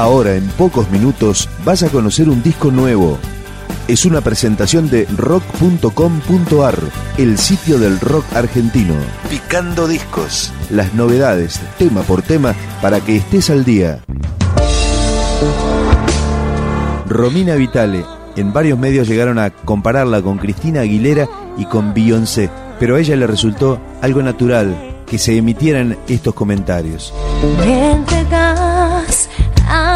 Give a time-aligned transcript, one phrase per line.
[0.00, 3.18] Ahora, en pocos minutos, vas a conocer un disco nuevo.
[3.86, 6.78] Es una presentación de rock.com.ar,
[7.18, 8.94] el sitio del rock argentino.
[9.28, 10.54] Picando discos.
[10.70, 14.02] Las novedades, tema por tema, para que estés al día.
[17.06, 18.02] Romina Vitale.
[18.36, 21.28] En varios medios llegaron a compararla con Cristina Aguilera
[21.58, 22.48] y con Beyoncé,
[22.78, 24.74] pero a ella le resultó algo natural
[25.04, 27.12] que se emitieran estos comentarios.
[27.58, 27.92] Me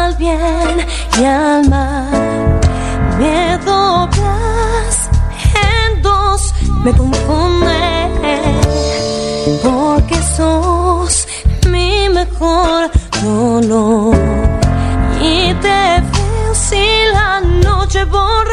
[0.05, 0.85] al bien
[1.19, 2.59] y al mal,
[3.17, 4.95] me doblas
[5.69, 7.79] en dos, me confunde,
[9.63, 11.27] porque sos
[11.71, 12.91] mi mejor
[13.23, 14.15] dolor.
[15.21, 15.81] Y te
[16.13, 18.44] veo si la noche borra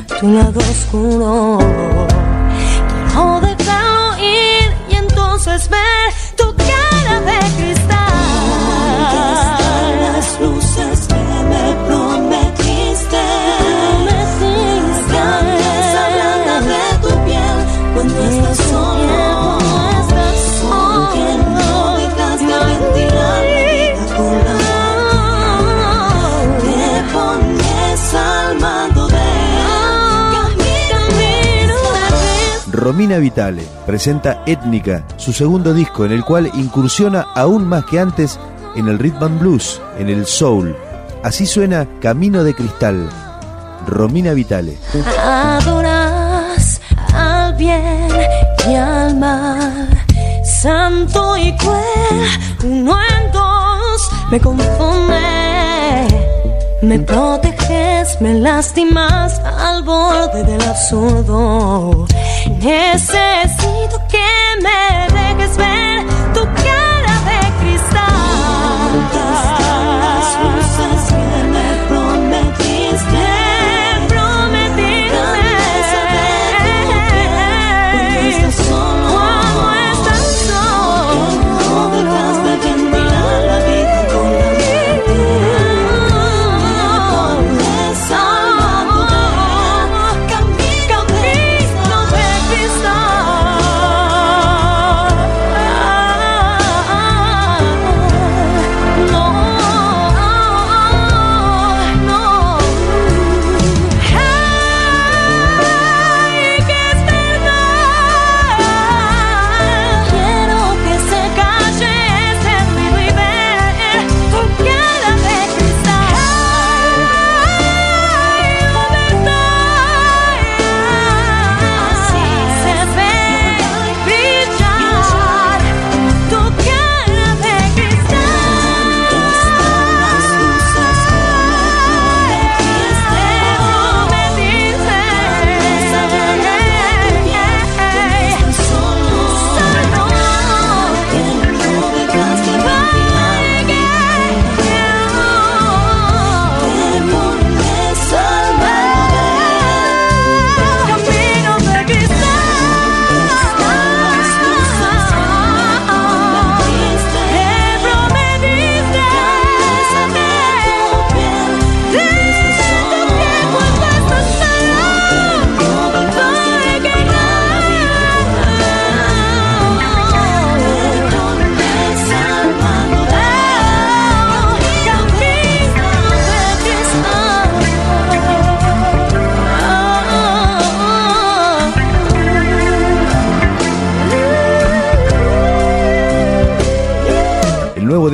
[0.00, 1.91] tu lado oscuro?
[32.82, 38.40] Romina Vitale presenta Étnica, su segundo disco en el cual incursiona aún más que antes
[38.74, 40.76] en el rhythm and blues, en el soul.
[41.22, 43.08] Así suena Camino de Cristal.
[43.86, 44.78] Romina Vitale.
[45.24, 46.80] Adoras
[47.14, 48.08] al bien
[48.68, 49.88] y al mal,
[50.44, 51.84] santo y cruel,
[52.64, 55.20] uno en dos, me confunde.
[56.82, 62.08] Me proteges, me lastimas al borde del absurdo.
[62.50, 64.31] Necesito que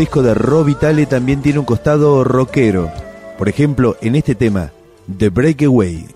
[0.09, 2.91] disco de Ro Vitale también tiene un costado rockero.
[3.37, 4.73] Por ejemplo, en este tema,
[5.19, 6.07] The Breakaway.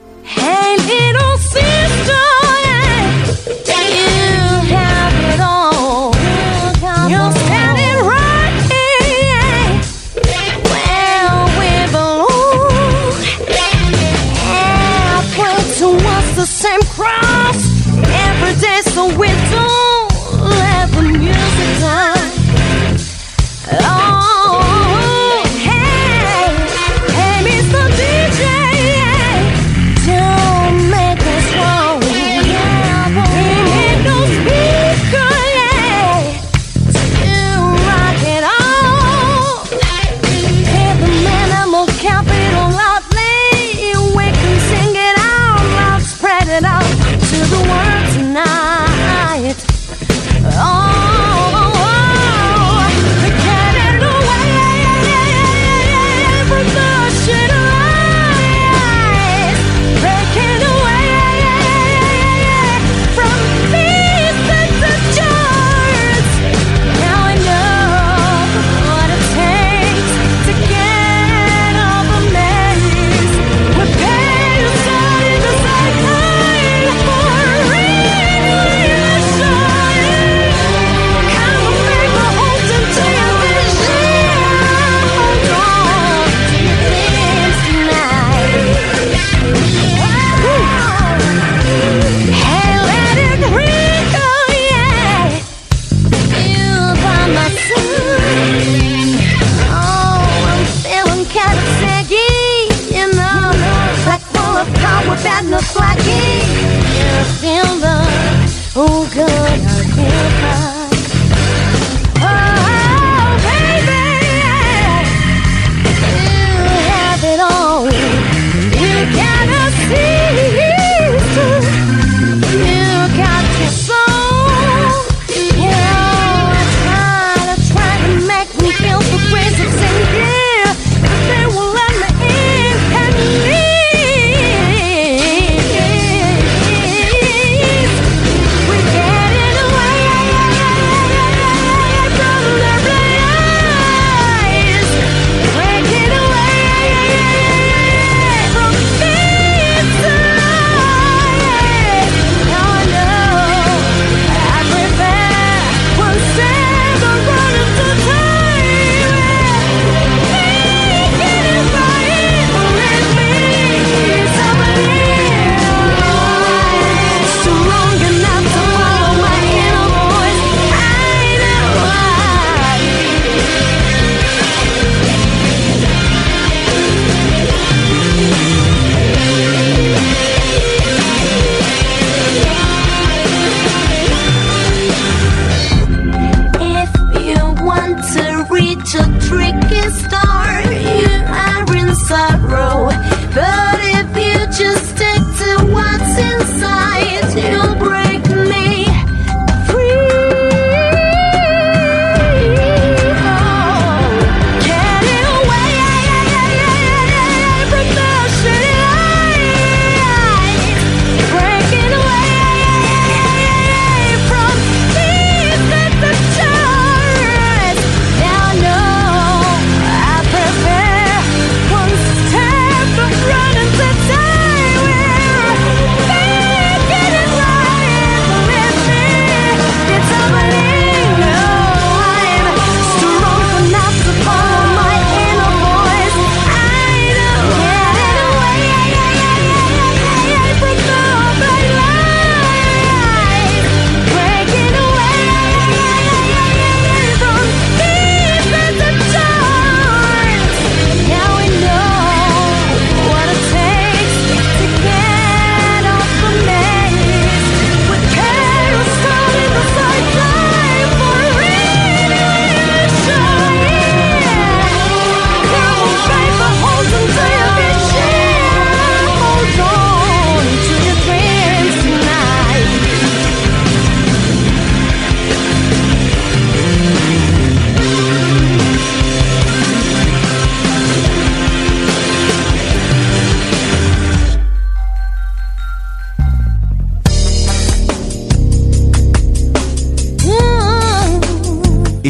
[107.44, 109.81] Oh, God.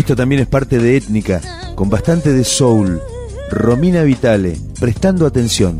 [0.02, 1.40] Esto también es parte de Étnica,
[1.76, 3.00] con bastante de soul.
[3.52, 5.76] Romina Vitale, prestando atención.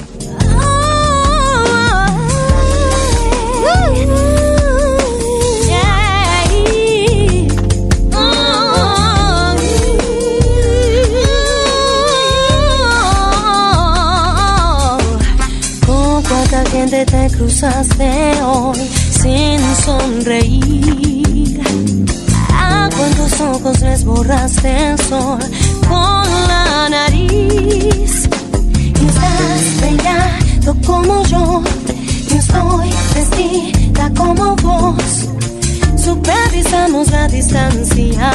[15.85, 18.89] Con cuánta gente te cruzaste hoy
[19.21, 21.22] sin sonreír
[24.05, 25.39] borraste el sol
[25.89, 28.29] con la nariz.
[29.01, 31.63] Y estás brillando como yo,
[32.29, 35.29] yo estoy vestida como vos.
[35.97, 38.33] Supervisamos la distancia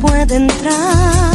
[0.00, 1.31] puede entrar.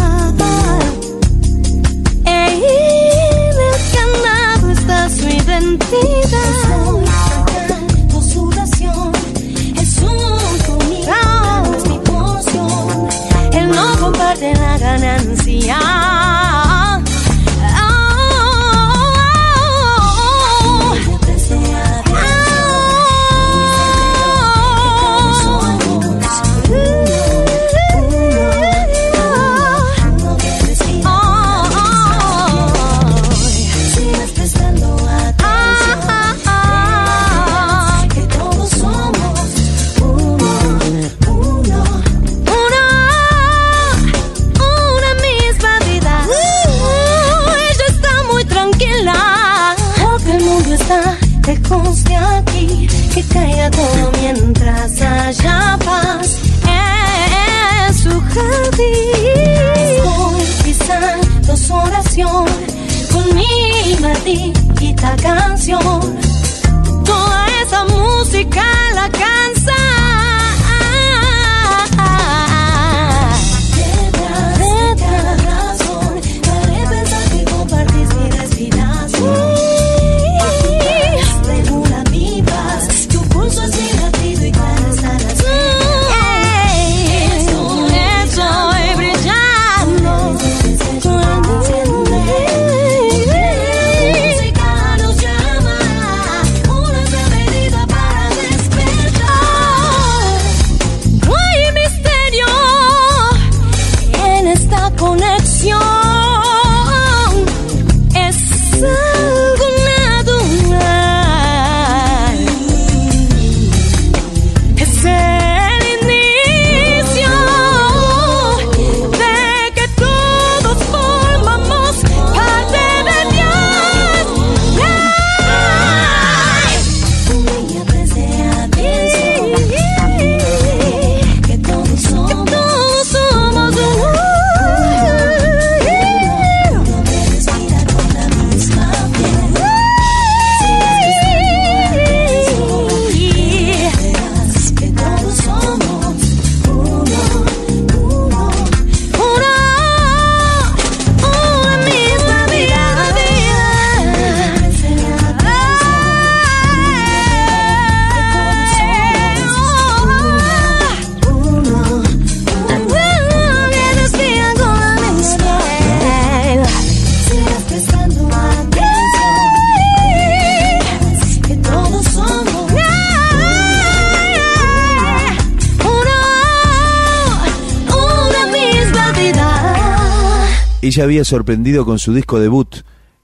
[180.98, 182.78] Ella había sorprendido con su disco debut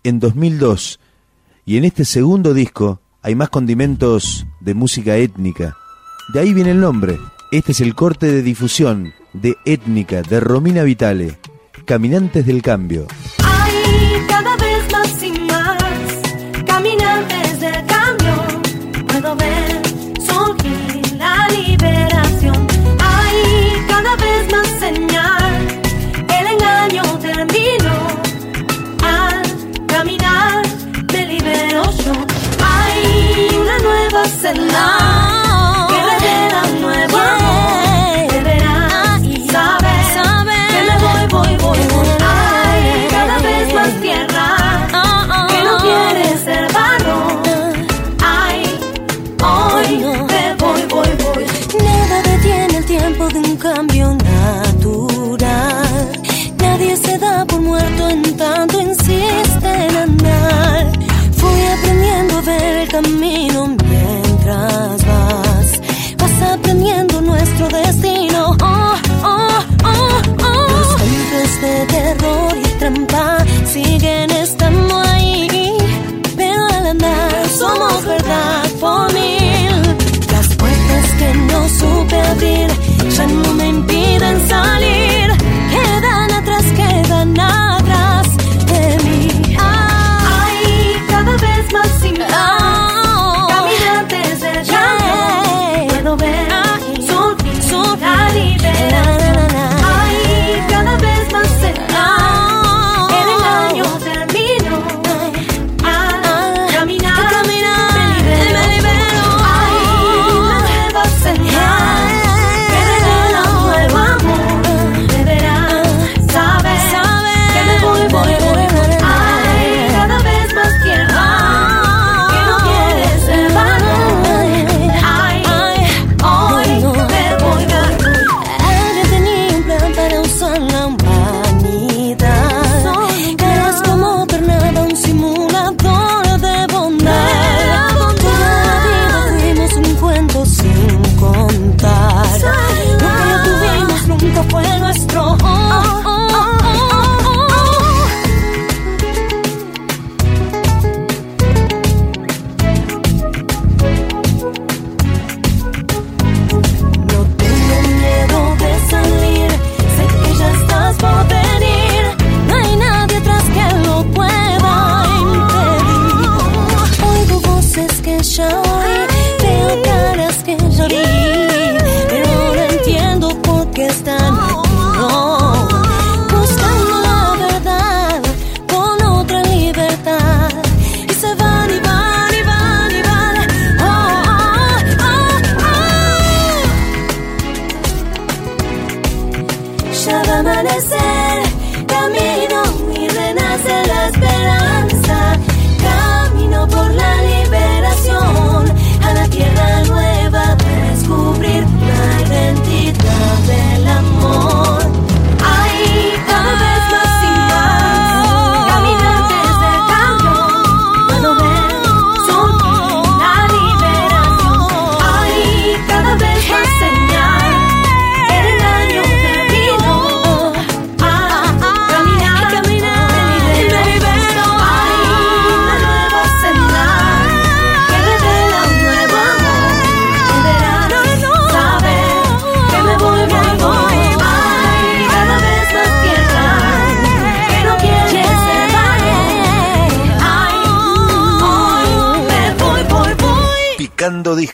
[0.03, 0.99] en 2002
[1.65, 5.75] y en este segundo disco hay más condimentos de música étnica.
[6.35, 7.17] De ahí viene el nombre.
[7.51, 11.39] Este es el corte de difusión de Étnica de Romina Vitale,
[11.83, 13.07] Caminantes del Cambio.